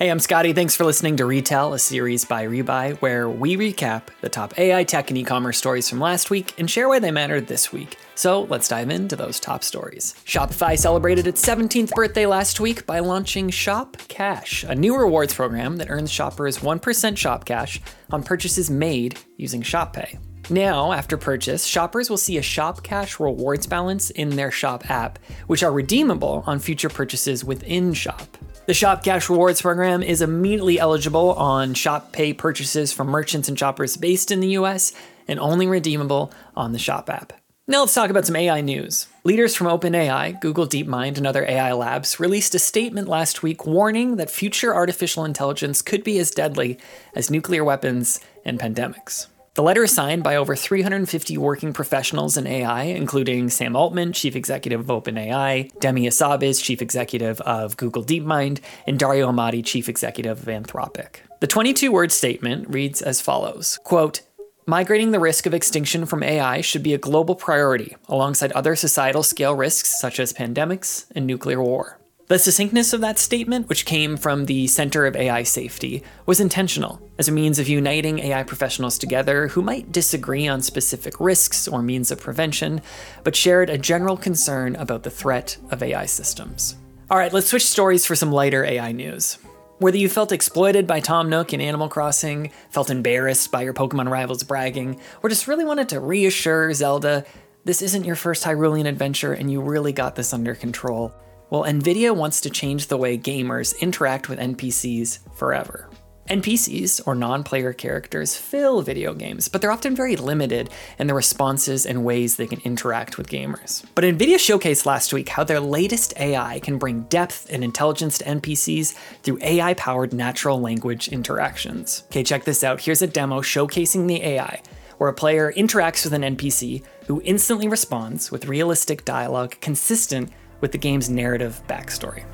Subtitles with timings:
[0.00, 0.52] Hey, I'm Scotty.
[0.52, 4.82] Thanks for listening to Retell, a series by Rebuy, where we recap the top AI
[4.82, 7.96] tech and e commerce stories from last week and share why they mattered this week.
[8.16, 10.16] So let's dive into those top stories.
[10.26, 15.76] Shopify celebrated its 17th birthday last week by launching Shop Cash, a new rewards program
[15.76, 17.80] that earns shoppers 1% Shop Cash
[18.10, 20.18] on purchases made using Shop Pay.
[20.50, 25.20] Now, after purchase, shoppers will see a Shop Cash rewards balance in their Shop app,
[25.46, 28.36] which are redeemable on future purchases within Shop.
[28.66, 33.58] The Shop Cash Rewards program is immediately eligible on Shop Pay purchases from merchants and
[33.58, 34.94] shoppers based in the US
[35.28, 37.34] and only redeemable on the Shop app.
[37.66, 39.06] Now let's talk about some AI news.
[39.22, 44.16] Leaders from OpenAI, Google DeepMind, and other AI labs released a statement last week warning
[44.16, 46.78] that future artificial intelligence could be as deadly
[47.14, 49.26] as nuclear weapons and pandemics.
[49.54, 54.34] The letter is signed by over 350 working professionals in AI, including Sam Altman, chief
[54.34, 58.58] executive of OpenAI, Demis Hassabis, chief executive of Google DeepMind,
[58.88, 61.18] and Dario Amodei, chief executive of Anthropic.
[61.38, 64.22] The 22 word statement reads as follows quote,
[64.66, 69.22] Migrating the risk of extinction from AI should be a global priority, alongside other societal
[69.22, 72.00] scale risks such as pandemics and nuclear war.
[72.26, 76.98] The succinctness of that statement, which came from the Center of AI Safety, was intentional
[77.18, 81.82] as a means of uniting AI professionals together who might disagree on specific risks or
[81.82, 82.80] means of prevention,
[83.24, 86.76] but shared a general concern about the threat of AI systems.
[87.10, 89.36] All right, let's switch stories for some lighter AI news.
[89.78, 94.08] Whether you felt exploited by Tom Nook in Animal Crossing, felt embarrassed by your Pokemon
[94.08, 97.26] rivals bragging, or just really wanted to reassure Zelda
[97.66, 101.14] this isn't your first Hyrulean adventure and you really got this under control,
[101.50, 105.88] well, NVIDIA wants to change the way gamers interact with NPCs forever.
[106.28, 111.14] NPCs, or non player characters, fill video games, but they're often very limited in the
[111.14, 113.84] responses and ways they can interact with gamers.
[113.94, 118.24] But NVIDIA showcased last week how their latest AI can bring depth and intelligence to
[118.24, 122.04] NPCs through AI powered natural language interactions.
[122.06, 122.80] Okay, check this out.
[122.80, 124.62] Here's a demo showcasing the AI,
[124.96, 130.32] where a player interacts with an NPC who instantly responds with realistic dialogue consistent
[130.64, 132.24] with the game's narrative backstory.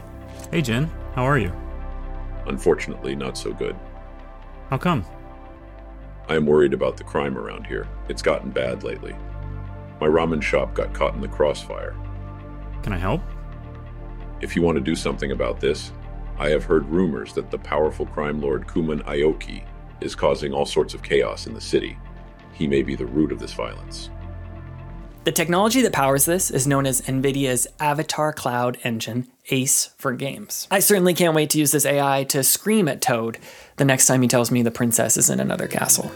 [0.52, 1.52] Hey, Jen, how are you?
[2.46, 3.74] Unfortunately, not so good.
[4.68, 5.04] How come?
[6.28, 7.88] I am worried about the crime around here.
[8.08, 9.16] It's gotten bad lately.
[10.00, 11.96] My ramen shop got caught in the crossfire.
[12.84, 13.20] Can I help?
[14.40, 15.90] If you want to do something about this,
[16.38, 19.64] I have heard rumors that the powerful crime lord Kumon Aoki
[20.00, 21.98] is causing all sorts of chaos in the city.
[22.52, 24.08] He may be the root of this violence.
[25.22, 30.66] The technology that powers this is known as NVIDIA's Avatar Cloud Engine, ACE for games.
[30.70, 33.38] I certainly can't wait to use this AI to scream at Toad
[33.76, 36.10] the next time he tells me the princess is in another castle.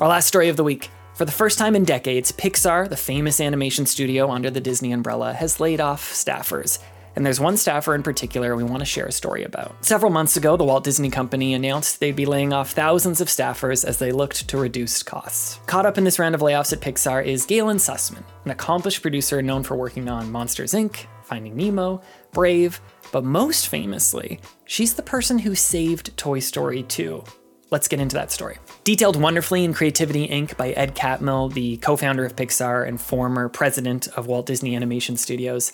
[0.00, 0.88] Our last story of the week.
[1.12, 5.34] For the first time in decades, Pixar, the famous animation studio under the Disney umbrella,
[5.34, 6.78] has laid off staffers
[7.14, 9.84] and there's one staffer in particular we want to share a story about.
[9.84, 13.84] Several months ago, the Walt Disney Company announced they'd be laying off thousands of staffers
[13.84, 15.58] as they looked to reduce costs.
[15.66, 19.42] Caught up in this round of layoffs at Pixar is Galyn Susman, an accomplished producer
[19.42, 22.02] known for working on Monsters Inc., Finding Nemo,
[22.32, 22.80] Brave,
[23.10, 27.24] but most famously, she's the person who saved Toy Story 2.
[27.70, 28.58] Let's get into that story.
[28.84, 30.58] Detailed wonderfully in Creativity Inc.
[30.58, 35.16] by Ed Catmull, the co founder of Pixar and former president of Walt Disney Animation
[35.16, 35.72] Studios,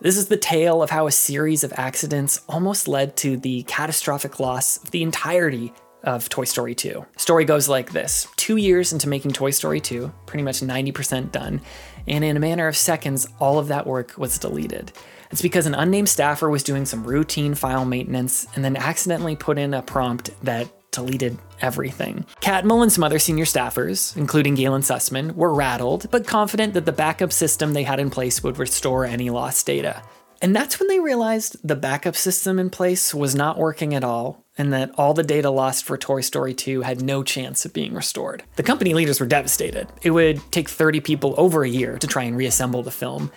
[0.00, 4.40] this is the tale of how a series of accidents almost led to the catastrophic
[4.40, 5.72] loss of the entirety
[6.02, 7.04] of Toy Story 2.
[7.16, 11.60] Story goes like this Two years into making Toy Story 2, pretty much 90% done,
[12.06, 14.92] and in a matter of seconds, all of that work was deleted.
[15.30, 19.58] It's because an unnamed staffer was doing some routine file maintenance and then accidentally put
[19.58, 22.24] in a prompt that deleted everything.
[22.40, 26.92] Catmull and some other senior staffers, including Galyn Susman, were rattled, but confident that the
[26.92, 30.02] backup system they had in place would restore any lost data.
[30.42, 34.46] And that's when they realized the backup system in place was not working at all,
[34.56, 37.92] and that all the data lost for Toy Story 2 had no chance of being
[37.92, 38.42] restored.
[38.56, 39.88] The company leaders were devastated.
[40.02, 43.30] It would take 30 people over a year to try and reassemble the film.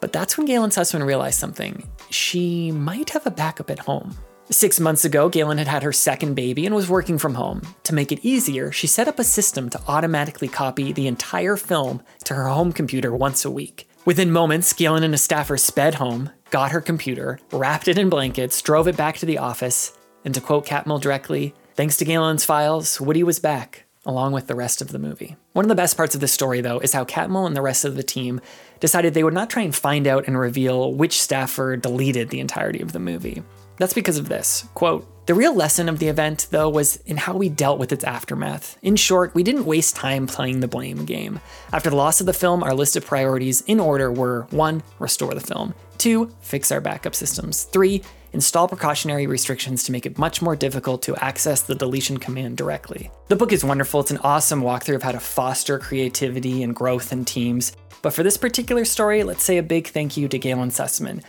[0.00, 1.88] But that's when Galyn Susman realized something.
[2.10, 4.16] She might have a backup at home.
[4.50, 7.60] Six months ago, Galyn had had her second baby and was working from home.
[7.82, 12.02] To make it easier, she set up a system to automatically copy the entire film
[12.24, 13.90] to her home computer once a week.
[14.06, 18.62] Within moments, Galyn and a staffer sped home, got her computer, wrapped it in blankets,
[18.62, 19.92] drove it back to the office,
[20.24, 24.54] and to quote Catmull directly, thanks to Galyn's files, Woody was back, along with the
[24.54, 25.36] rest of the movie.
[25.52, 27.84] One of the best parts of this story, though, is how Catmull and the rest
[27.84, 28.40] of the team
[28.80, 32.80] decided they would not try and find out and reveal which staffer deleted the entirety
[32.80, 33.42] of the movie.
[33.78, 34.68] That's because of this.
[34.74, 38.04] Quote, The real lesson of the event, though, was in how we dealt with its
[38.04, 38.76] aftermath.
[38.82, 41.40] In short, we didn't waste time playing the blame game.
[41.72, 44.82] After the loss of the film, our list of priorities in order were 1.
[44.98, 46.30] Restore the film, 2.
[46.40, 48.02] Fix our backup systems, 3.
[48.32, 53.10] Install precautionary restrictions to make it much more difficult to access the deletion command directly.
[53.28, 57.10] The book is wonderful, it's an awesome walkthrough of how to foster creativity and growth
[57.10, 57.72] in teams.
[58.02, 61.22] But for this particular story, let's say a big thank you to Galyn Susman.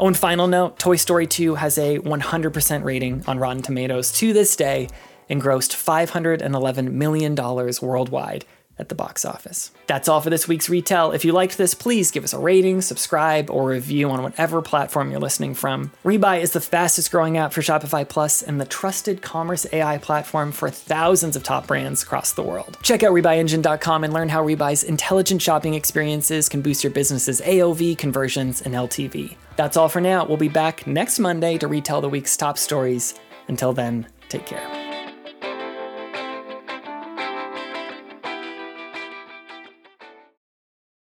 [0.00, 4.32] Oh, and final note Toy Story 2 has a 100% rating on Rotten Tomatoes to
[4.32, 4.88] this day
[5.28, 8.44] and grossed $511 million worldwide
[8.78, 9.70] at the box office.
[9.86, 11.12] That's all for this week's Retell.
[11.12, 15.10] If you liked this, please give us a rating, subscribe, or review on whatever platform
[15.10, 15.92] you're listening from.
[16.04, 20.52] Rebuy is the fastest growing app for Shopify Plus and the trusted commerce AI platform
[20.52, 22.78] for thousands of top brands across the world.
[22.82, 27.96] Check out RebuyEngine.com and learn how Rebuy's intelligent shopping experiences can boost your business's AOV,
[27.96, 29.36] conversions, and LTV.
[29.56, 30.24] That's all for now.
[30.24, 33.14] We'll be back next Monday to retell the week's top stories.
[33.46, 34.83] Until then, take care.